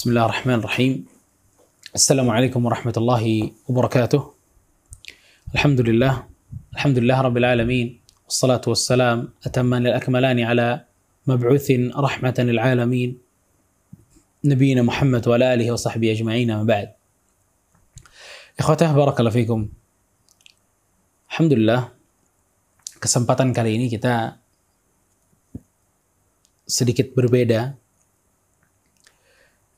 [0.00, 0.92] بسم الله الرحمن الرحيم
[1.92, 3.24] السلام عليكم ورحمة الله
[3.68, 4.20] وبركاته
[5.52, 6.12] الحمد لله
[6.72, 10.88] الحمد لله رب العالمين والصلاة والسلام أتمان الأكملان على
[11.28, 13.10] مبعوث رحمة للعالمين
[14.44, 16.96] نبينا محمد وعلى آله وصحبه أجمعين ما بعد
[18.56, 19.68] Ikhwatah barakallahu fikum.
[21.28, 21.92] Alhamdulillah
[23.04, 24.40] kesempatan kali ini kita
[26.64, 27.76] sedikit berbeda.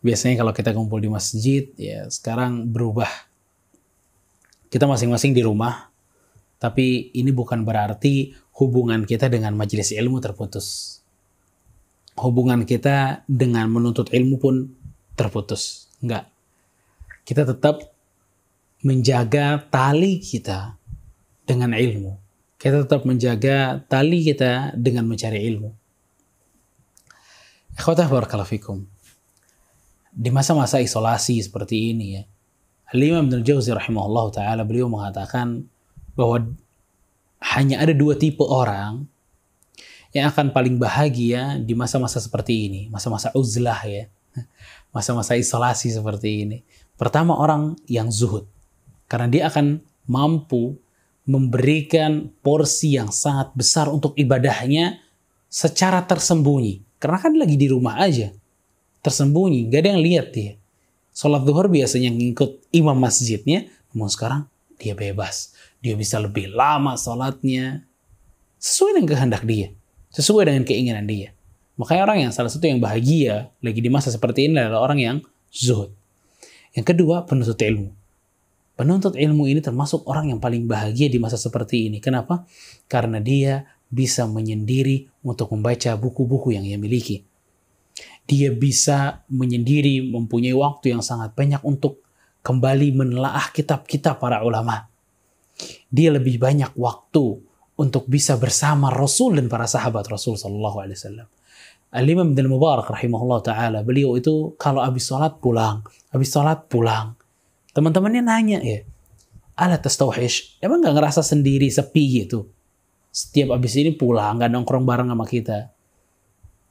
[0.03, 3.09] Biasanya kalau kita kumpul di masjid, ya sekarang berubah.
[4.67, 5.93] Kita masing-masing di rumah,
[6.59, 10.99] tapi ini bukan berarti hubungan kita dengan majelis ilmu terputus.
[12.19, 14.69] Hubungan kita dengan menuntut ilmu pun
[15.15, 15.87] terputus.
[16.03, 16.29] Enggak.
[17.23, 17.83] Kita tetap
[18.83, 20.75] menjaga tali kita
[21.47, 22.19] dengan ilmu.
[22.59, 25.71] Kita tetap menjaga tali kita dengan mencari ilmu.
[27.79, 28.92] Ikhwatah barakallahu fikum.
[30.13, 32.23] Di masa-masa isolasi seperti ini ya,
[32.93, 35.65] Al-Imam Ibn Jauzi rahimahullah ta'ala beliau mengatakan
[36.13, 36.53] bahwa
[37.57, 39.09] hanya ada dua tipe orang
[40.13, 44.13] yang akan paling bahagia di masa-masa seperti ini, masa-masa uzlah ya,
[44.95, 46.59] masa-masa isolasi seperti ini.
[47.01, 48.45] Pertama orang yang zuhud,
[49.09, 50.77] karena dia akan mampu
[51.25, 55.01] memberikan porsi yang sangat besar untuk ibadahnya
[55.47, 56.83] secara tersembunyi.
[56.99, 58.35] Karena kan lagi di rumah aja.
[59.03, 60.53] Tersembunyi, gak ada yang lihat dia.
[61.13, 64.49] Sholat duhur biasanya ngikut imam masjidnya, namun sekarang
[64.79, 65.53] dia bebas.
[65.83, 67.85] Dia bisa lebih lama sholatnya.
[68.63, 69.75] Sesuai dengan kehendak dia.
[70.15, 71.35] Sesuai dengan keinginan dia.
[71.75, 75.17] Makanya orang yang salah satu yang bahagia lagi di masa seperti ini adalah orang yang
[75.51, 75.91] zuhud.
[76.73, 77.91] Yang kedua, penuntut ilmu
[78.73, 82.01] Penuntut ilmu ini termasuk orang yang paling bahagia di masa seperti ini.
[82.01, 82.49] Kenapa?
[82.89, 87.21] Karena dia bisa menyendiri untuk membaca buku-buku yang ia miliki.
[88.27, 92.01] Dia bisa menyendiri mempunyai waktu yang sangat banyak untuk
[92.43, 94.89] kembali menelaah kitab-kitab para ulama.
[95.93, 97.39] Dia lebih banyak waktu
[97.77, 101.29] untuk bisa bersama Rasul dan para sahabat Rasul Sallallahu Alaihi Wasallam.
[101.93, 107.13] Al-Imam Mubarak rahimahullah ta'ala, beliau itu kalau habis sholat pulang, habis sholat pulang,
[107.73, 108.85] Teman-temannya nanya ya,
[109.57, 112.53] ala tastauhish, emang gak ngerasa sendiri sepi gitu?
[113.09, 115.73] Setiap abis ini pulang, gak nongkrong bareng sama kita.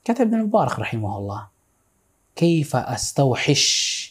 [0.02, 1.54] Ibn Mubarak rahimahullah,
[2.34, 4.10] Kaifa astauhish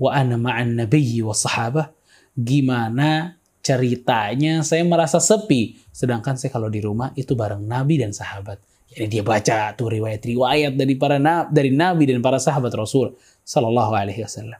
[0.00, 1.94] wa ana ma'an nabiyyi wa sahabah?
[2.34, 8.58] Gimana ceritanya saya merasa sepi, sedangkan saya kalau di rumah itu bareng Nabi dan sahabat.
[8.88, 11.20] Jadi dia baca tuh riwayat-riwayat dari para
[11.52, 13.12] dari Nabi dan para sahabat Rasul
[13.44, 14.58] Sallallahu Alaihi Wasallam.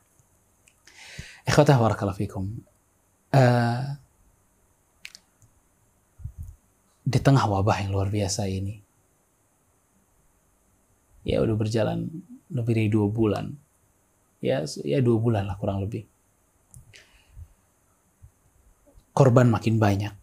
[1.49, 2.45] Ikhwatah barakallahu fikum.
[3.33, 3.97] Uh,
[7.09, 8.77] di tengah wabah yang luar biasa ini,
[11.29, 12.09] ya udah berjalan
[12.49, 13.53] lebih dari dua bulan,
[14.41, 16.09] ya ya dua bulan lah kurang lebih.
[19.13, 20.15] Korban makin banyak,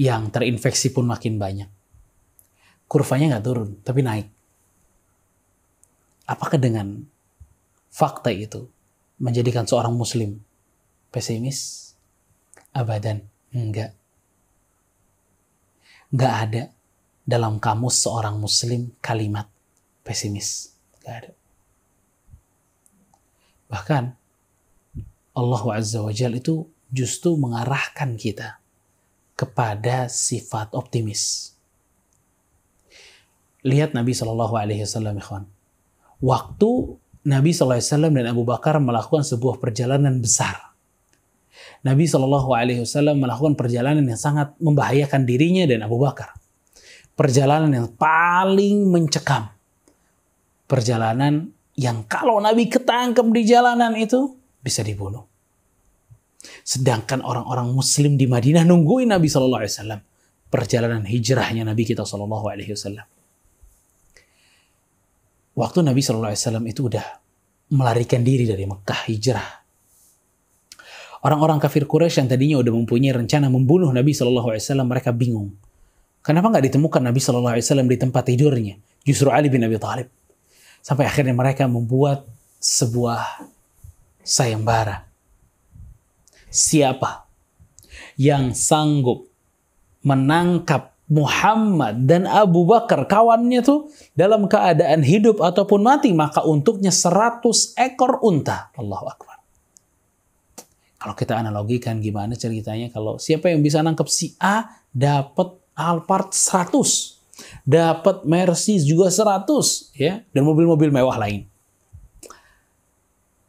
[0.00, 1.68] yang terinfeksi pun makin banyak.
[2.88, 4.32] Kurvanya nggak turun, tapi naik.
[6.24, 7.04] Apakah dengan
[7.92, 8.64] fakta itu
[9.20, 10.40] menjadikan seorang muslim
[11.12, 11.92] pesimis?
[12.72, 13.20] Abadan,
[13.52, 13.92] enggak.
[16.08, 16.62] Enggak ada
[17.26, 19.50] dalam kamus seorang muslim kalimat
[20.06, 20.78] pesimis.
[21.02, 21.32] Enggak ada.
[23.66, 24.04] Bahkan
[25.34, 28.62] Allah Azza wa Jal itu justru mengarahkan kita
[29.34, 31.52] kepada sifat optimis.
[33.66, 35.18] Lihat Nabi Shallallahu Alaihi Wasallam,
[36.22, 36.70] Waktu
[37.26, 37.82] Nabi SAW
[38.14, 40.78] dan Abu Bakar melakukan sebuah perjalanan besar.
[41.82, 42.46] Nabi SAW
[43.18, 46.38] melakukan perjalanan yang sangat membahayakan dirinya dan Abu Bakar.
[47.18, 49.55] Perjalanan yang paling mencekam.
[50.66, 55.22] Perjalanan yang kalau Nabi ketangkep di jalanan itu bisa dibunuh.
[56.66, 60.02] Sedangkan orang-orang Muslim di Madinah nungguin Nabi SAW.
[60.46, 62.26] Perjalanan hijrahnya Nabi kita SAW
[65.56, 67.04] waktu Nabi Shallallahu Alaihi Wasallam itu udah
[67.72, 69.48] melarikan diri dari Mekah hijrah.
[71.24, 75.56] Orang-orang kafir Quraisy yang tadinya udah mempunyai rencana membunuh Nabi Shallallahu Alaihi Wasallam mereka bingung.
[76.22, 78.78] Kenapa nggak ditemukan Nabi Shallallahu Alaihi Wasallam di tempat tidurnya?
[79.02, 80.06] Justru Ali bin Abi Thalib.
[80.86, 82.30] Sampai akhirnya mereka membuat
[82.62, 83.50] sebuah
[84.22, 85.02] sayembara.
[86.46, 87.26] Siapa
[88.14, 89.26] yang sanggup
[90.06, 97.42] menangkap Muhammad dan Abu Bakar kawannya tuh dalam keadaan hidup ataupun mati maka untuknya 100
[97.74, 98.70] ekor unta.
[98.78, 99.42] Allahu Akbar.
[101.02, 107.15] Kalau kita analogikan gimana ceritanya kalau siapa yang bisa nangkep si A dapat Alphard 100,
[107.64, 111.48] dapat Mercy juga 100 ya dan mobil-mobil mewah lain.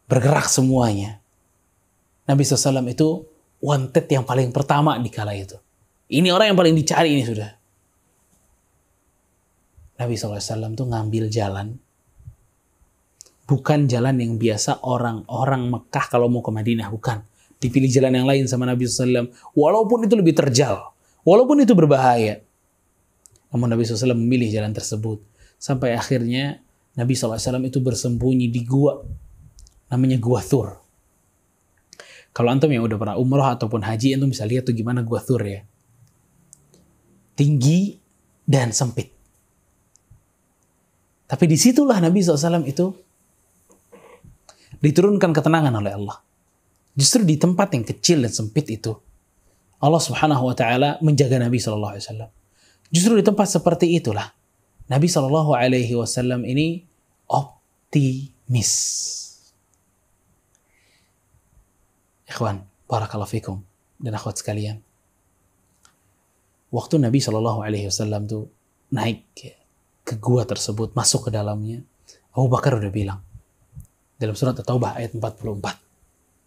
[0.08, 1.20] bergerak semuanya.
[2.28, 3.28] Nabi SAW itu
[3.60, 5.60] wanted yang paling pertama di kala itu.
[6.08, 7.52] Ini orang yang paling dicari ini sudah.
[10.00, 11.76] Nabi SAW tuh ngambil jalan.
[13.48, 16.88] Bukan jalan yang biasa orang-orang Mekah kalau mau ke Madinah.
[16.88, 17.24] Bukan.
[17.60, 19.32] Dipilih jalan yang lain sama Nabi SAW.
[19.56, 20.96] Walaupun itu lebih terjal.
[21.28, 22.47] Walaupun itu berbahaya.
[23.54, 25.24] Namun Nabi SAW memilih jalan tersebut.
[25.58, 26.62] Sampai akhirnya
[26.98, 29.02] Nabi SAW itu bersembunyi di gua.
[29.88, 30.76] Namanya Gua Thur.
[32.36, 35.42] Kalau antum yang udah pernah umroh ataupun haji, antum bisa lihat tuh gimana Gua Thur
[35.42, 35.64] ya.
[37.38, 37.96] Tinggi
[38.44, 39.14] dan sempit.
[41.28, 42.86] Tapi di situlah Nabi SAW itu
[44.80, 46.18] diturunkan ketenangan oleh Allah.
[46.98, 48.96] Justru di tempat yang kecil dan sempit itu,
[49.78, 52.30] Allah Subhanahu wa taala menjaga Nabi sallallahu alaihi wasallam.
[52.88, 54.32] Justru di tempat seperti itulah
[54.88, 56.88] Nabi sallallahu alaihi wasallam ini
[57.28, 58.74] optimis.
[62.28, 63.64] Ikhwan, barakallahu fikum
[64.00, 64.80] dan akhwat sekalian.
[66.72, 68.52] Waktu Nabi sallallahu alaihi wasallam tuh
[68.92, 69.24] naik
[70.08, 71.84] ke gua tersebut, masuk ke dalamnya,
[72.36, 73.20] Abu Bakar udah bilang
[74.16, 75.87] dalam surat At-Taubah ayat 44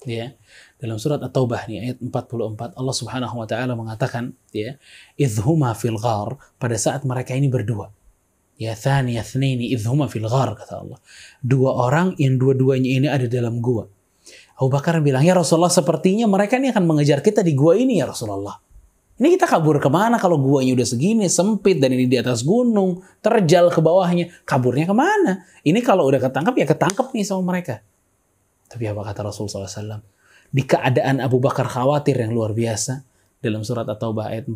[0.09, 0.33] ya
[0.81, 4.81] dalam surat At-Taubah nih ayat 44 Allah Subhanahu wa taala mengatakan ya
[5.21, 7.93] idhuma fil ghar pada saat mereka ini berdua.
[8.61, 10.99] Ya thani yathnaini idhuma fil ghar kata Allah.
[11.41, 13.89] Dua orang yang dua-duanya ini ada dalam gua.
[14.61, 18.09] Abu Bakar bilang ya Rasulullah sepertinya mereka ini akan mengejar kita di gua ini ya
[18.09, 18.57] Rasulullah.
[19.21, 23.05] Ini kita kabur ke mana kalau guanya udah segini sempit dan ini di atas gunung
[23.21, 24.33] terjal ke bawahnya.
[24.49, 25.45] Kaburnya ke mana?
[25.61, 27.85] Ini kalau udah ketangkap ya ketangkep nih sama mereka
[28.71, 29.99] tapi apa kata Rasulullah SAW?
[30.51, 33.03] Di keadaan Abu Bakar khawatir yang luar biasa,
[33.43, 34.55] dalam surat At-Taubah ayat 40,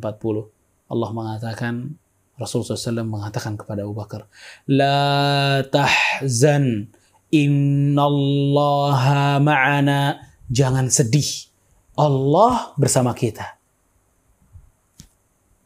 [0.87, 1.99] Allah mengatakan,
[2.39, 4.31] Rasulullah SAW mengatakan kepada Abu Bakar,
[4.71, 6.95] La tahzan,
[7.35, 11.51] innallaha ma'ana, jangan sedih.
[11.99, 13.59] Allah bersama kita.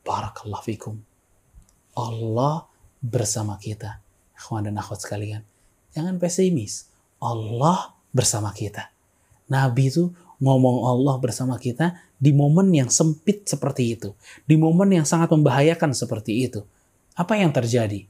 [0.08, 0.96] Barakallah fikum.
[1.96, 2.64] Allah
[3.04, 4.00] bersama kita.
[4.32, 5.44] Ikhwan dan akhwat sekalian.
[5.92, 6.88] Jangan pesimis.
[7.20, 8.90] Allah bersama kita.
[9.48, 14.14] Nabi itu ngomong Allah bersama kita di momen yang sempit seperti itu.
[14.46, 16.62] Di momen yang sangat membahayakan seperti itu.
[17.18, 18.06] Apa yang terjadi?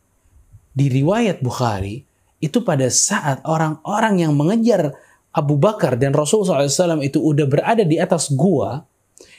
[0.72, 2.04] Di riwayat Bukhari,
[2.38, 4.94] itu pada saat orang-orang yang mengejar
[5.34, 8.86] Abu Bakar dan Rasulullah SAW itu udah berada di atas gua,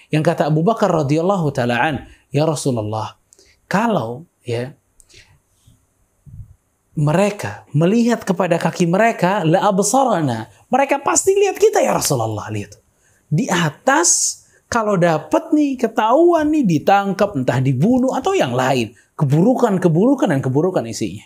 [0.10, 3.16] yang kata Abu Bakar radhiyallahu taalaan, ya Rasulullah,
[3.70, 4.74] kalau ya
[7.00, 10.52] mereka melihat kepada kaki mereka la absarana.
[10.68, 12.76] Mereka pasti lihat kita ya Rasulullah lihat.
[13.32, 20.44] Di atas kalau dapat nih ketahuan nih ditangkap entah dibunuh atau yang lain, keburukan-keburukan dan
[20.44, 21.24] keburukan isinya.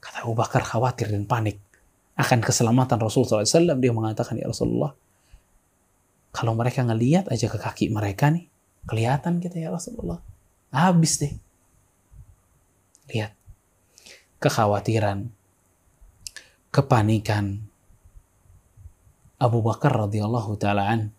[0.00, 1.60] Kata Abu Bakar khawatir dan panik
[2.16, 3.78] akan keselamatan Rasulullah SAW.
[3.78, 4.96] Dia mengatakan ya Rasulullah,
[6.32, 8.48] kalau mereka ngelihat aja ke kaki mereka nih,
[8.88, 10.18] kelihatan kita ya Rasulullah.
[10.72, 11.34] Habis deh.
[13.14, 13.37] Lihat
[14.38, 15.30] kekhawatiran,
[16.70, 17.66] kepanikan.
[19.38, 21.14] Abu Bakar radhiyallahu taalaan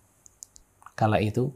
[0.92, 1.56] kala itu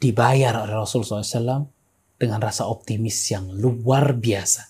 [0.00, 1.68] dibayar oleh Rasulullah SAW
[2.16, 4.64] dengan rasa optimis yang luar biasa.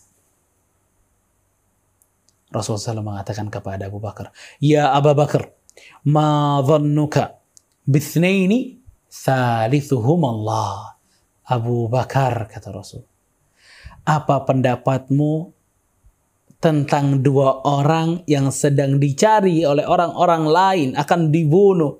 [2.50, 5.54] Rasulullah SAW mengatakan kepada Abu Bakar, Ya Abu Bakar,
[6.02, 7.38] ma dhannuka
[7.86, 10.98] bithnaini thalithuhum Allah.
[11.46, 13.09] Abu Bakar, kata Rasul
[14.10, 15.54] apa pendapatmu
[16.58, 21.96] tentang dua orang yang sedang dicari oleh orang-orang lain akan dibunuh.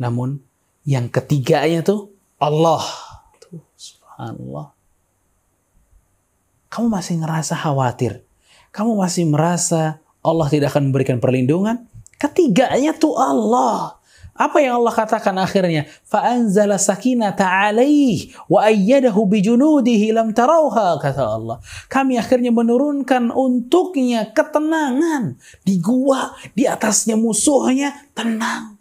[0.00, 0.40] Namun
[0.88, 2.82] yang ketiganya tuh Allah.
[3.36, 4.72] Tuh, subhanallah.
[6.72, 8.24] Kamu masih ngerasa khawatir.
[8.72, 11.84] Kamu masih merasa Allah tidak akan memberikan perlindungan.
[12.16, 13.99] Ketiganya tuh Allah.
[14.40, 15.84] Apa yang Allah katakan akhirnya?
[16.08, 21.60] Fa'anzala sakinata alaih wa ayyadahu bijunudihi lam kata Allah.
[21.92, 28.80] Kami akhirnya menurunkan untuknya ketenangan di gua, di atasnya musuhnya tenang.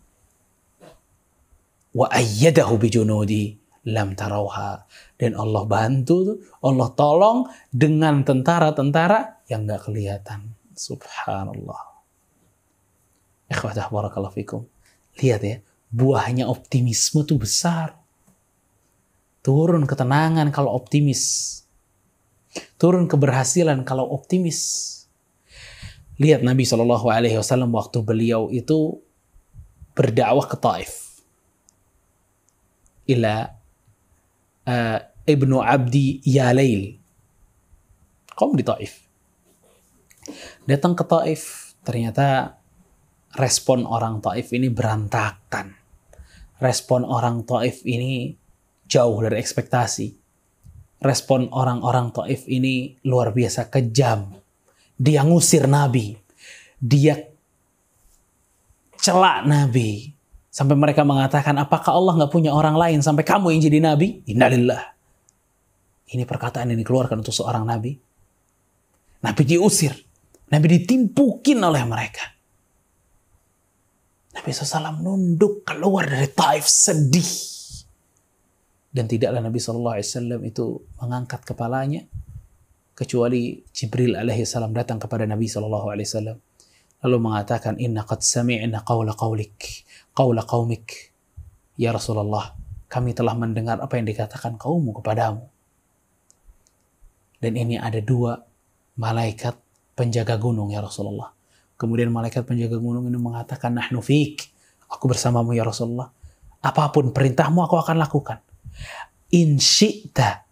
[1.92, 4.16] Wa ayyadahu bijunudi lam.
[5.20, 10.56] Dan Allah bantu, Allah tolong dengan tentara-tentara yang nggak kelihatan.
[10.72, 11.84] Subhanallah.
[13.51, 14.63] Ikhwatah barakallahu fikum.
[15.20, 15.58] Lihat ya,
[15.92, 18.00] buahnya optimisme tuh besar.
[19.44, 21.56] Turun ketenangan kalau optimis.
[22.80, 24.88] Turun keberhasilan kalau optimis.
[26.20, 29.00] Lihat Nabi Shallallahu Alaihi Wasallam waktu beliau itu
[29.96, 31.24] berdakwah ke Taif.
[33.08, 33.56] Ila
[34.68, 37.00] uh, ibnu Abdi Yalail.
[38.36, 39.04] Kaum di Taif.
[40.68, 42.59] Datang ke Taif, ternyata
[43.38, 45.76] respon orang Taif ini berantakan.
[46.58, 48.34] Respon orang Taif ini
[48.90, 50.08] jauh dari ekspektasi.
[51.00, 54.34] Respon orang-orang Taif ini luar biasa kejam.
[55.00, 56.18] Dia ngusir Nabi.
[56.82, 57.16] Dia
[59.00, 60.12] celak Nabi.
[60.50, 64.26] Sampai mereka mengatakan, apakah Allah nggak punya orang lain sampai kamu yang jadi Nabi?
[64.28, 64.82] Innalillah.
[66.10, 67.96] Ini perkataan yang dikeluarkan untuk seorang Nabi.
[69.24, 69.94] Nabi diusir.
[70.50, 72.38] Nabi ditimpukin oleh mereka.
[74.39, 77.31] Nabi SAW nunduk keluar dari Taif sedih.
[78.88, 80.00] Dan tidaklah Nabi SAW
[80.48, 82.08] itu mengangkat kepalanya.
[82.96, 86.39] Kecuali Jibril alaihissalam datang kepada Nabi SAW.
[87.03, 89.88] Lalu mengatakan, Inna qad sami'na qawla qawlik.
[90.15, 91.12] Qawla qawmik.
[91.79, 92.55] Ya Rasulullah,
[92.91, 95.48] kami telah mendengar apa yang dikatakan kaummu kepadamu.
[97.39, 98.36] Dan ini ada dua
[99.00, 99.55] malaikat
[99.96, 101.38] penjaga gunung ya Rasulullah.
[101.80, 104.52] Kemudian malaikat penjaga gunung ini mengatakan, Nahnu fik.
[104.92, 106.12] Aku bersamamu ya Rasulullah.
[106.60, 108.44] Apa pun perintahmu aku akan lakukan.
[109.32, 110.44] In syi'ta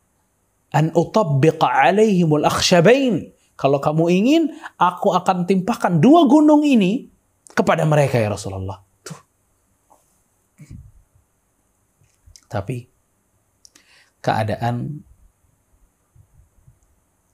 [0.71, 3.35] an utabbiqa alaihimul akhsyabain.
[3.59, 4.43] Kalau kamu ingin,
[4.79, 7.11] aku akan timpahkan dua gunung ini
[7.51, 8.79] kepada mereka ya Rasulullah.
[9.03, 9.19] Tuh.
[12.47, 12.87] Tapi
[14.23, 15.03] keadaan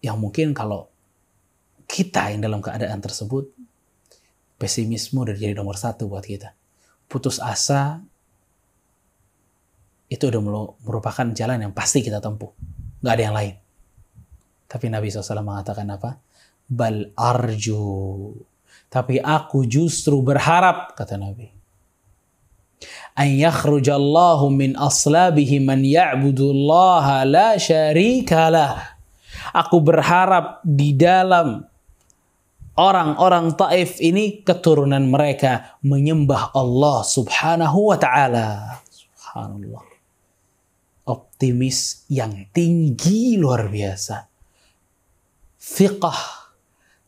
[0.01, 0.89] yang mungkin kalau
[1.93, 3.52] kita yang dalam keadaan tersebut,
[4.63, 6.55] pesimisme udah jadi nomor satu buat kita.
[7.11, 7.99] Putus asa
[10.07, 10.39] itu udah
[10.79, 12.55] merupakan jalan yang pasti kita tempuh.
[13.03, 13.55] Gak ada yang lain.
[14.71, 16.15] Tapi Nabi SAW mengatakan apa?
[16.63, 18.31] Bal arju.
[18.87, 21.51] Tapi aku justru berharap, kata Nabi.
[23.19, 28.95] An yakhrujallahu min aslabihi man ya'budullaha la syarikalah.
[29.51, 31.67] Aku berharap di dalam
[32.77, 38.79] orang-orang Taif ini keturunan mereka menyembah Allah Subhanahu wa taala.
[38.89, 39.85] Subhanallah.
[41.03, 44.31] Optimis yang tinggi luar biasa.
[45.59, 46.19] Fiqah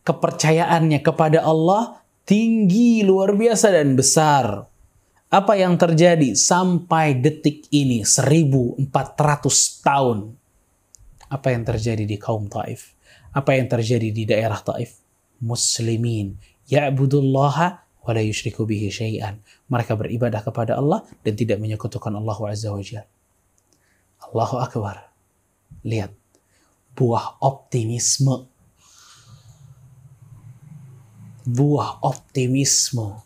[0.04, 4.68] kepercayaannya kepada Allah tinggi luar biasa dan besar.
[5.32, 8.80] Apa yang terjadi sampai detik ini 1400
[9.84, 10.32] tahun?
[11.28, 12.94] Apa yang terjadi di kaum Taif?
[13.36, 15.05] Apa yang terjadi di daerah Taif?
[15.46, 19.38] Muslimin ya'budullaha wa la yushriku bihi syai'an.
[19.70, 23.06] Mereka beribadah kepada Allah dan tidak menyekutukan Allah Azza wa Jalla.
[24.26, 25.10] Allahu Akbar.
[25.86, 26.14] Lihat
[26.98, 28.50] buah optimisme.
[31.46, 33.22] Buah optimisme.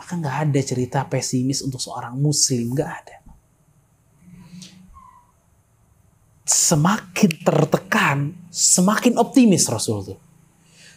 [0.00, 3.23] Maka nggak ada cerita pesimis untuk seorang muslim, nggak ada.
[6.44, 10.16] Semakin tertekan, semakin optimis Rasul itu.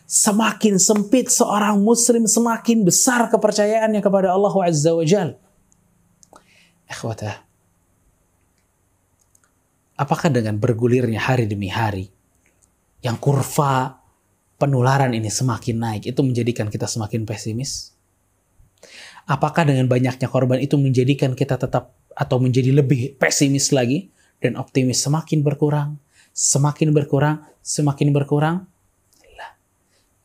[0.08, 5.36] Semakin sempit seorang muslim, semakin besar kepercayaannya kepada Allah Azza wa Jal.
[9.98, 12.08] Apakah dengan bergulirnya hari demi hari,
[13.04, 14.00] yang kurva
[14.56, 17.92] penularan ini semakin naik, itu menjadikan kita semakin pesimis?
[19.28, 24.08] Apakah dengan banyaknya korban itu menjadikan kita tetap atau menjadi lebih pesimis lagi?
[24.38, 25.98] Dan optimis semakin berkurang,
[26.34, 28.58] semakin berkurang, semakin berkurang.
[29.38, 29.52] Lah,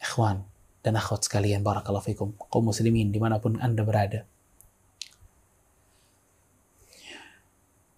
[0.00, 0.44] ikhwan
[0.84, 4.28] dan akhwat sekalian, barakallahu fikum, kaum muslimin di mana pun anda berada.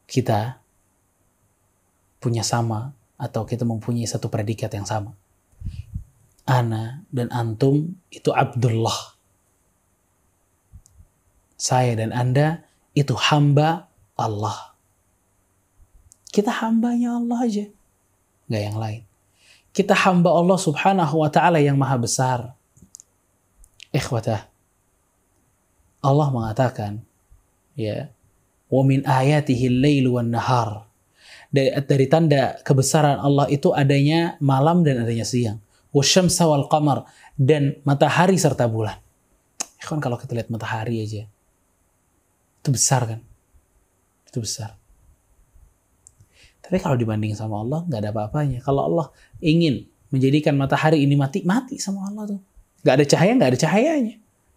[0.07, 0.63] Kita
[2.23, 5.13] punya sama atau kita mempunyai satu predikat yang sama.
[6.45, 9.17] Ana dan antum itu Abdullah.
[11.57, 14.74] Saya dan anda itu hamba Allah.
[16.35, 17.71] Kita hambanya Allah aja.
[18.51, 19.07] Gak yang lain.
[19.71, 22.59] Kita hamba Allah subhanahu wa ta'ala yang maha besar.
[23.95, 24.51] Ikhwatah.
[26.03, 27.07] Allah mengatakan,
[27.79, 28.11] ya,
[28.67, 30.91] wa min ayatihi al wan nahar.
[31.55, 35.63] Dari, dari tanda kebesaran Allah itu adanya malam dan adanya siang.
[35.95, 37.07] Wasyamsa wal qamar
[37.39, 38.99] dan matahari serta bulan.
[39.79, 41.31] Ikhwan kalau kita lihat matahari aja,
[42.59, 43.21] itu besar kan?
[44.27, 44.75] Itu besar.
[46.65, 48.65] Tapi kalau dibanding sama Allah, nggak ada apa-apanya.
[48.65, 49.07] Kalau Allah
[49.45, 52.41] ingin menjadikan matahari ini mati, mati sama Allah tuh.
[52.81, 54.15] Nggak ada cahaya, nggak ada cahayanya.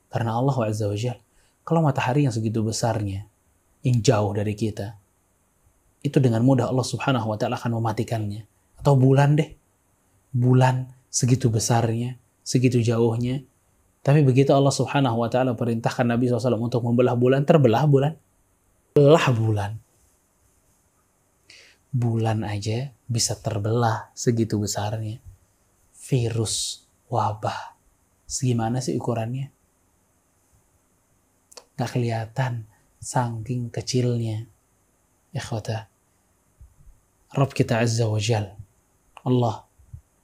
[0.08, 0.68] Karena Allah wa
[1.68, 3.28] Kalau matahari yang segitu besarnya,
[3.84, 4.96] yang jauh dari kita,
[6.00, 8.48] itu dengan mudah Allah Subhanahu wa taala akan mematikannya.
[8.80, 9.52] Atau bulan deh.
[10.32, 13.44] Bulan segitu besarnya, segitu jauhnya.
[14.00, 18.16] Tapi begitu Allah Subhanahu wa taala perintahkan Nabi SAW untuk membelah bulan, terbelah bulan.
[18.96, 19.76] Belah bulan
[21.98, 25.18] bulan aja bisa terbelah segitu besarnya.
[26.08, 27.76] virus, wabah.
[28.24, 29.52] Segimana sih ukurannya?
[31.76, 32.64] Gak kelihatan
[33.04, 34.48] saking kecilnya.
[35.36, 35.92] Ikhwata.
[37.36, 38.56] Rob kita Azza wa Jal.
[39.28, 39.68] Allah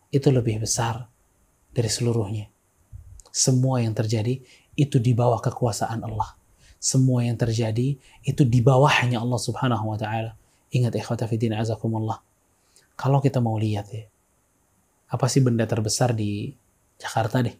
[0.07, 1.11] itu lebih besar
[1.75, 2.47] dari seluruhnya.
[3.27, 4.39] Semua yang terjadi
[4.79, 6.37] itu di bawah kekuasaan Allah.
[6.79, 10.39] Semua yang terjadi itu di bawahnya Allah Subhanahu wa taala.
[10.73, 12.17] Ingat ikhwata fiddin azakumullah.
[12.97, 14.09] Kalau kita mau lihat ya,
[15.13, 16.49] apa sih benda terbesar di
[16.97, 17.53] Jakarta deh?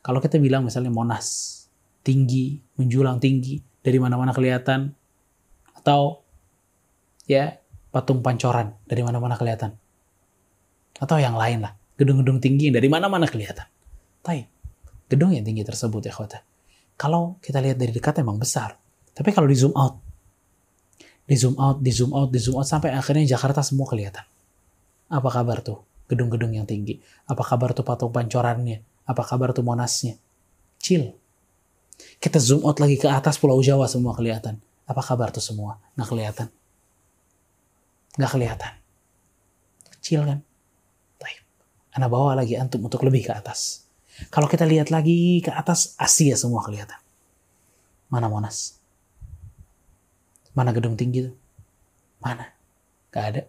[0.00, 1.60] Kalau kita bilang misalnya Monas,
[2.00, 4.94] tinggi, menjulang tinggi, dari mana-mana kelihatan,
[5.76, 6.22] atau
[7.26, 7.58] ya
[7.90, 9.74] patung pancoran dari mana-mana kelihatan,
[11.02, 13.66] atau yang lain lah, gedung-gedung tinggi yang dari mana-mana kelihatan.
[14.22, 14.46] Tapi
[15.10, 16.42] gedung yang tinggi tersebut ya khotah.
[16.94, 18.78] Kalau kita lihat dari dekat emang besar,
[19.10, 20.05] tapi kalau di zoom out,
[21.26, 24.22] di zoom out, di zoom out, di zoom out sampai akhirnya Jakarta semua kelihatan.
[25.10, 27.02] Apa kabar tuh gedung-gedung yang tinggi?
[27.26, 28.82] Apa kabar tuh patung pancorannya?
[29.06, 30.14] Apa kabar tuh monasnya?
[30.78, 31.10] Chill.
[32.22, 34.62] Kita zoom out lagi ke atas Pulau Jawa semua kelihatan.
[34.86, 35.82] Apa kabar tuh semua?
[35.98, 36.48] Nggak kelihatan.
[38.14, 38.72] Nggak kelihatan.
[39.98, 40.38] Kecil kan?
[41.18, 41.42] Baik.
[41.90, 43.82] Anda bawa lagi antum untuk lebih ke atas.
[44.30, 46.96] Kalau kita lihat lagi ke atas, Asia semua kelihatan.
[48.08, 48.78] Mana Monas?
[50.56, 51.32] Mana gedung tinggi itu?
[52.24, 52.48] Mana?
[53.12, 53.42] Gak ada.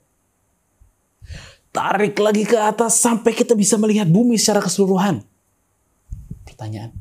[1.71, 5.23] Tarik lagi ke atas sampai kita bisa melihat bumi secara keseluruhan.
[6.43, 6.91] Pertanyaan.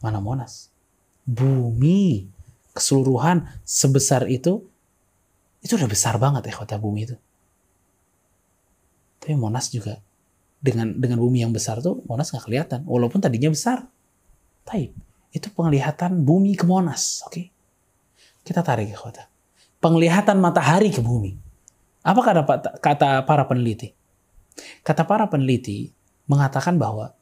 [0.00, 0.72] Mana Monas?
[1.28, 2.28] Bumi
[2.72, 4.64] keseluruhan sebesar itu
[5.64, 7.16] itu udah besar banget ya kota bumi itu.
[9.20, 9.96] Tapi Monas juga
[10.60, 13.88] dengan dengan bumi yang besar tuh Monas nggak kelihatan walaupun tadinya besar.
[14.68, 14.92] Taib.
[15.32, 17.32] Itu penglihatan bumi ke Monas, oke?
[17.32, 17.53] Okay?
[18.44, 19.24] Kita tarik ke kota.
[19.80, 21.32] Penglihatan matahari ke bumi.
[22.04, 22.40] Apa kata,
[22.78, 23.96] kata para peneliti?
[24.84, 25.88] Kata para peneliti
[26.28, 27.16] mengatakan bahwa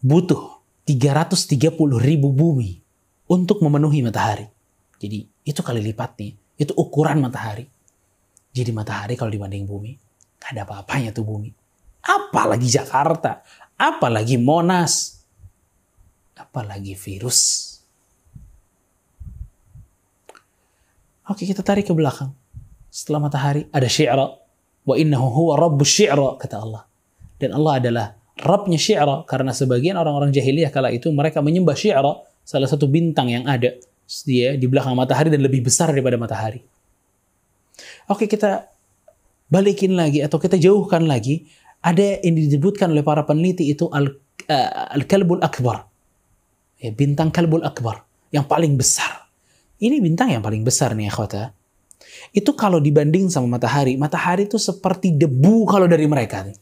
[0.00, 2.80] butuh 330 ribu bumi
[3.28, 4.48] untuk memenuhi matahari.
[4.98, 6.32] Jadi itu kali lipat nih.
[6.58, 7.68] Itu ukuran matahari.
[8.52, 9.96] Jadi matahari kalau dibanding bumi,
[10.36, 11.48] gak ada apa-apanya tuh bumi.
[12.02, 13.40] Apalagi Jakarta,
[13.80, 15.24] apalagi Monas,
[16.36, 17.71] apalagi virus.
[21.30, 22.34] Oke, kita tarik ke belakang.
[22.90, 24.26] Setelah matahari ada syi'ra.
[24.82, 26.82] Wa innahu huwa rabbu syi'ra, kata Allah.
[27.38, 28.06] Dan Allah adalah
[28.42, 29.28] Rabnya syi'ra.
[29.28, 33.76] Karena sebagian orang-orang jahiliyah kala itu mereka menyembah syi'ra, salah satu bintang yang ada
[34.26, 36.60] dia di belakang matahari dan lebih besar daripada matahari.
[38.10, 38.68] Oke, kita
[39.48, 41.48] balikin lagi atau kita jauhkan lagi.
[41.82, 45.86] Ada yang disebutkan oleh para peneliti itu al-kalbul al akbar.
[46.82, 48.06] Ya, bintang kalbul akbar.
[48.34, 49.21] Yang paling besar.
[49.82, 51.50] Ini bintang yang paling besar nih akhwata.
[52.30, 56.46] Itu kalau dibanding sama matahari, matahari itu seperti debu kalau dari mereka.
[56.46, 56.54] Nih.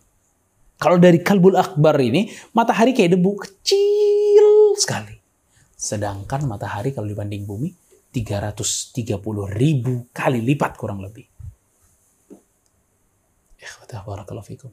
[0.80, 5.20] Kalau dari kalbul akbar ini, matahari kayak debu kecil sekali.
[5.76, 7.68] Sedangkan matahari kalau dibanding bumi,
[8.08, 9.20] 330
[9.52, 11.28] ribu kali lipat kurang lebih.
[13.60, 14.72] Ikhwatah barakallahu fikum.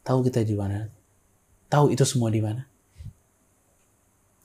[0.00, 0.88] Tahu kita di mana?
[1.68, 2.64] Tahu itu semua di mana?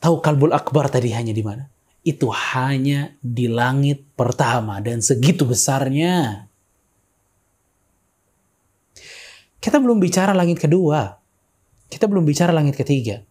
[0.03, 1.71] Tahu kalbul akbar tadi hanya di mana?
[2.01, 6.49] Itu hanya di langit pertama dan segitu besarnya.
[9.61, 11.21] Kita belum bicara langit kedua.
[11.85, 13.21] Kita belum bicara langit ketiga.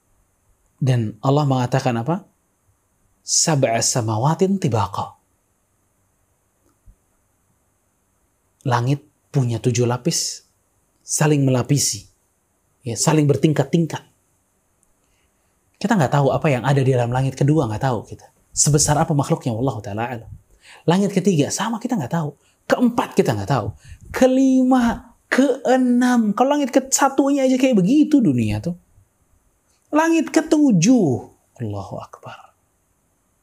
[0.79, 2.23] Dan Allah mengatakan apa?
[3.27, 5.19] Sab'a samawatin tibaqa.
[8.63, 9.03] Langit
[9.35, 10.47] punya tujuh lapis,
[11.03, 12.07] saling melapisi.
[12.87, 14.07] Ya, saling bertingkat-tingkat.
[15.81, 19.15] Kita nggak tahu apa yang ada di dalam langit kedua, nggak tahu kita sebesar apa
[19.15, 20.31] makhluknya Allah taala alam.
[20.87, 22.31] Langit ketiga sama kita nggak tahu.
[22.71, 23.69] Keempat kita nggak tahu.
[24.15, 26.35] Kelima, keenam.
[26.35, 28.79] Kalau langit ke satunya aja kayak begitu dunia tuh.
[29.91, 31.09] Langit ketujuh.
[31.61, 32.55] Allahu Akbar.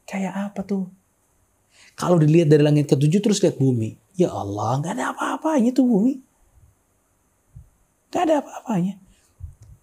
[0.08, 0.88] Kayak apa tuh?
[1.98, 3.98] Kalau dilihat dari langit ketujuh terus lihat bumi.
[4.18, 6.14] Ya Allah, nggak ada apa-apanya tuh bumi.
[8.10, 8.94] Nggak ada apa-apanya.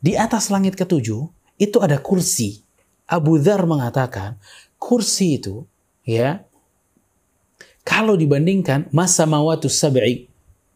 [0.01, 1.29] Di atas langit ketujuh,
[1.61, 2.65] itu ada kursi.
[3.05, 4.41] Abu Dhar mengatakan,
[4.85, 5.65] kursi itu
[6.05, 6.45] ya
[7.81, 10.29] kalau dibandingkan masa mawatu sab'i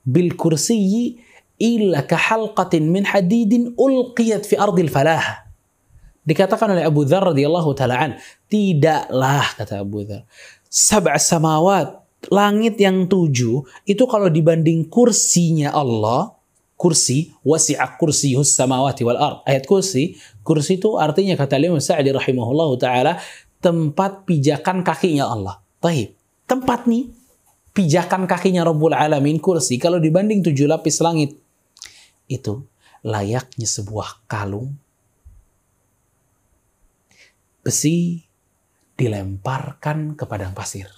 [0.08, 1.20] bil kursiyi
[1.60, 5.48] illa kahalqatin min hadidin ulqiyat fi ardil falah.
[6.24, 8.16] Dikatakan oleh Abu Dhar radhiyallahu taala
[8.52, 10.28] tidaklah kata Abu Dhar,
[10.68, 16.36] sab'a samawat, langit yang tujuh itu kalau dibanding kursinya Allah,
[16.76, 19.38] kursi wasi'a kursiyus samawati wal ard.
[19.48, 23.18] Ayat kursi, kursi itu artinya kata Imam Sa'di rahimahullahu taala
[23.58, 25.58] tempat pijakan kakinya Allah.
[25.78, 26.14] Taib.
[26.48, 27.12] Tempat nih,
[27.76, 31.36] pijakan kakinya Rabbul Alamin kursi, kalau dibanding tujuh lapis langit,
[32.26, 32.64] itu
[33.04, 34.74] layaknya sebuah kalung
[37.62, 38.24] besi
[38.96, 40.88] dilemparkan ke padang pasir.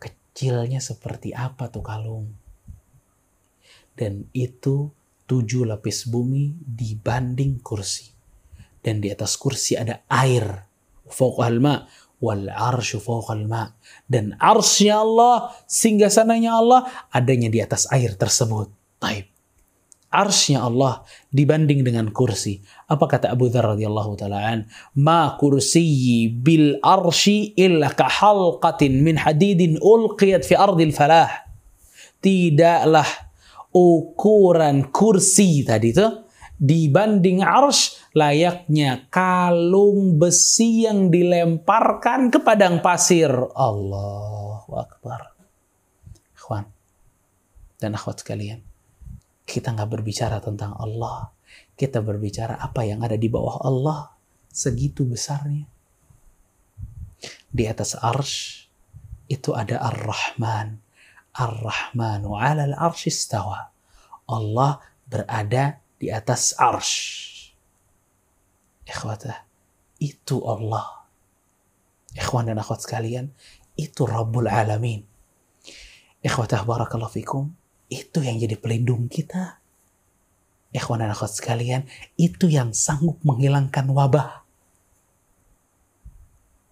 [0.00, 2.32] Kecilnya seperti apa tuh kalung?
[3.92, 4.88] Dan itu
[5.28, 8.17] tujuh lapis bumi dibanding kursi.
[8.84, 10.66] Dan di atas kursi ada air.
[11.08, 11.84] Fauqal ma
[12.18, 13.68] wal arsyu fauqal ma.
[14.06, 18.70] Dan arsnya Allah, singgah sananya Allah adanya di atas air tersebut.
[18.98, 19.38] Taib
[20.08, 22.60] arsnya Allah dibanding dengan kursi.
[22.88, 24.64] Apa kata Abu Dhar radhiyallahu taala an?
[24.96, 28.08] Ma kursiyi bil arsy illa ka
[28.88, 31.28] min hadidin ulqiyat fi ardil falah.
[32.18, 33.06] Tidaklah
[33.70, 36.08] ukuran kursi tadi itu
[36.58, 43.30] dibanding arsh layaknya kalung besi yang dilemparkan ke padang pasir.
[43.54, 45.38] Allahu Akbar.
[46.34, 46.66] Ikhwan
[47.78, 48.66] dan akhwat sekalian
[49.48, 51.32] kita nggak berbicara tentang Allah.
[51.72, 54.12] Kita berbicara apa yang ada di bawah Allah.
[54.52, 55.64] Segitu besarnya.
[57.48, 58.68] Di atas arsh
[59.32, 60.76] itu ada Ar-Rahman.
[61.32, 63.72] Ar-Rahmanu ala al-arsh istawa.
[64.28, 66.92] Allah berada di atas arsh.
[68.88, 69.44] Ikhwatah,
[70.00, 71.04] itu Allah.
[72.16, 73.30] Ikhwan dan akhwat sekalian,
[73.76, 75.04] itu Rabbul Alamin.
[76.24, 77.52] Ikhwatah barakallahu fikum
[77.92, 79.60] itu yang jadi pelindung kita.
[80.72, 81.84] Ikhwan dan akhwat sekalian,
[82.16, 84.44] itu yang sanggup menghilangkan wabah.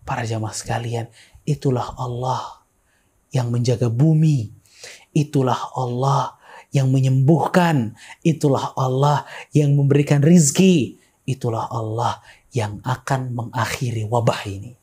[0.07, 1.09] Para jamaah sekalian,
[1.49, 2.65] itulah Allah
[3.33, 4.53] yang menjaga bumi.
[5.17, 6.37] Itulah Allah
[6.71, 7.97] yang menyembuhkan.
[8.21, 9.25] Itulah Allah
[9.57, 11.01] yang memberikan rizki.
[11.27, 12.23] Itulah Allah
[12.55, 14.79] yang akan mengakhiri wabah ini.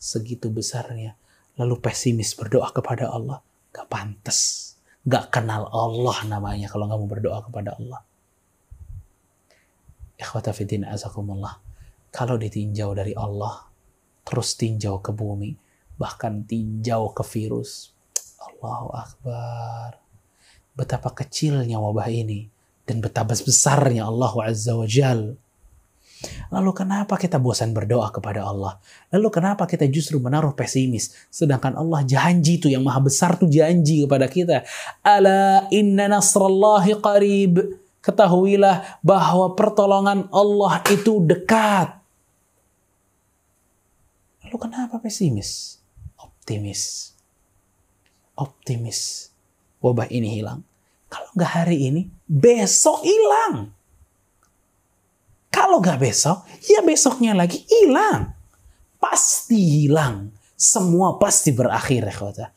[0.00, 1.14] Segitu besarnya.
[1.60, 3.44] Lalu pesimis berdoa kepada Allah.
[3.72, 4.66] Gak pantas
[5.06, 8.02] Gak kenal Allah namanya kalau mau berdoa kepada Allah.
[10.18, 11.62] Ikhwata fiddin azakumullah.
[12.10, 13.70] Kalau ditinjau dari Allah,
[14.26, 15.54] terus tinjau ke bumi,
[15.94, 17.94] bahkan tinjau ke virus.
[18.42, 20.02] Allahu Akbar.
[20.74, 22.50] Betapa kecilnya wabah ini
[22.82, 25.38] dan betapa besarnya Allah Azza wa Jalla
[26.48, 28.80] Lalu kenapa kita bosan berdoa kepada Allah?
[29.12, 31.12] Lalu kenapa kita justru menaruh pesimis?
[31.28, 34.64] Sedangkan Allah janji itu yang maha besar tuh janji kepada kita.
[35.04, 37.54] Ala inna nasrallahi qarib.
[38.00, 41.98] Ketahuilah bahwa pertolongan Allah itu dekat.
[44.46, 45.82] Lalu kenapa pesimis?
[46.14, 47.12] Optimis.
[48.38, 49.28] Optimis.
[49.82, 50.62] Wabah ini hilang.
[51.10, 53.75] Kalau nggak hari ini, besok hilang.
[55.50, 58.32] Kalau nggak besok, ya besoknya lagi hilang.
[59.00, 60.32] Pasti hilang.
[60.56, 62.48] Semua pasti berakhir, ya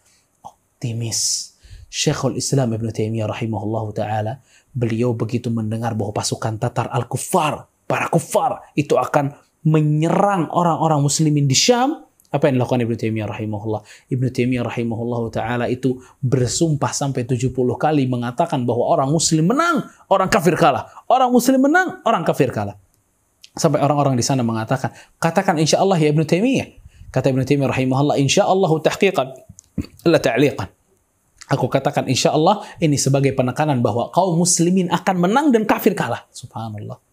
[0.43, 1.51] Optimis.
[1.89, 4.33] Syekhul Islam Ibn Taimiyah rahimahullah ta'ala,
[4.71, 9.33] beliau begitu mendengar bahwa pasukan Tatar Al-Kuffar, para kufar, itu akan
[9.65, 13.81] menyerang orang-orang muslimin di Syam, apa yang dilakukan Ibnu Taimiyah rahimahullah?
[14.13, 20.29] Ibnu Taimiyah rahimahullah taala itu bersumpah sampai 70 kali mengatakan bahwa orang muslim menang, orang
[20.29, 20.85] kafir kalah.
[21.09, 22.77] Orang muslim menang, orang kafir kalah.
[23.57, 26.69] Sampai orang-orang di sana mengatakan, katakan insya Allah ya Ibnu Taimiyah.
[27.09, 29.27] Kata Ibnu Taimiyah rahimahullah, insya Allah tahqiqan,
[30.05, 30.69] la ta'liqan.
[31.49, 36.29] Aku katakan insya Allah ini sebagai penekanan bahwa kaum muslimin akan menang dan kafir kalah.
[36.29, 37.08] Subhanallah.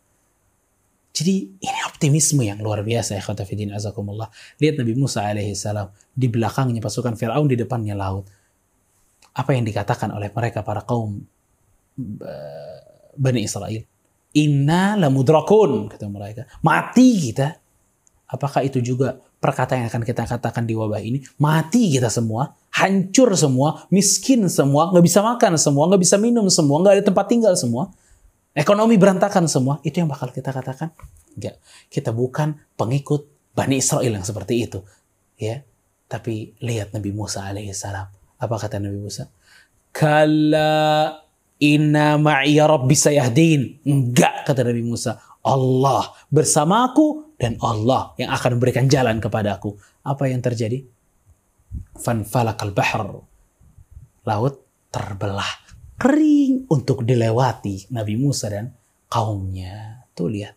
[1.17, 4.29] Jadi ini optimisme yang luar biasa ya kata Fidin azakumullah.
[4.61, 8.29] Lihat Nabi Musa alaihi salam di belakangnya pasukan Firaun di depannya laut.
[9.33, 11.25] Apa yang dikatakan oleh mereka para kaum
[12.21, 12.79] uh,
[13.17, 13.81] Bani Israel?
[14.37, 16.45] Inna lamudrakun, kata mereka.
[16.61, 17.57] Mati kita.
[18.29, 21.25] Apakah itu juga perkataan yang akan kita katakan di wabah ini?
[21.41, 26.77] Mati kita semua, hancur semua, miskin semua, nggak bisa makan semua, nggak bisa minum semua,
[26.85, 27.89] nggak ada tempat tinggal semua.
[28.57, 29.77] Ekonomi berantakan semua.
[29.85, 30.97] Itu yang bakal kita katakan?
[31.37, 31.61] Enggak.
[31.93, 34.81] Kita bukan pengikut Bani Israel yang seperti itu.
[35.37, 35.61] Ya.
[36.09, 38.09] Tapi lihat Nabi Musa alaihissalam.
[38.41, 39.29] Apa kata Nabi Musa?
[39.93, 41.13] Kalla
[41.61, 43.85] Inna ma'iya rabbi sayahdin.
[43.85, 45.21] Enggak, kata Nabi Musa.
[45.45, 49.77] Allah bersamaku dan Allah yang akan memberikan jalan kepadaku.
[50.05, 50.81] Apa yang terjadi?
[51.97, 53.21] Fanfalakal bahr.
[54.25, 54.55] Laut
[54.89, 55.49] terbelah.
[55.97, 58.73] Kering untuk dilewati Nabi Musa dan
[59.09, 60.05] kaumnya.
[60.13, 60.57] Tuh lihat.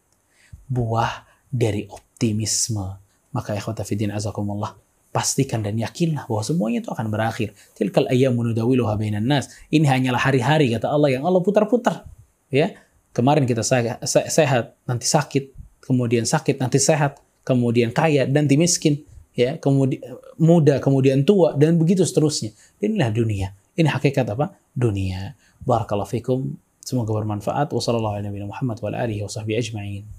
[0.67, 2.99] Buah dari optimisme.
[3.32, 4.75] Maka ikhwata fidin azakumullah
[5.10, 7.54] pastikan dan yakinlah bahwa semuanya itu akan berakhir.
[7.73, 9.49] Tilkal ayyamu nudawiluha bainan nas.
[9.73, 12.06] Ini hanyalah hari-hari kata Allah yang Allah putar-putar.
[12.54, 12.78] Ya.
[13.10, 15.49] Kemarin kita sehat, nanti sakit,
[15.82, 19.02] kemudian sakit, nanti sehat, kemudian kaya, nanti miskin,
[19.34, 19.97] ya, kemudian
[20.38, 22.54] muda, kemudian tua dan begitu seterusnya.
[22.78, 23.49] Inilah dunia.
[23.80, 24.60] Ini hakikat apa?
[24.76, 25.39] Dunia.
[25.63, 26.60] Barakallahu fikum.
[26.84, 27.72] Semoga bermanfaat.
[27.72, 30.18] Wassalamualaikum warahmatullahi wabarakatuh.